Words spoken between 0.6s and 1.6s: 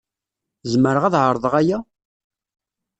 Zemreɣ ad ɛerḍeɣ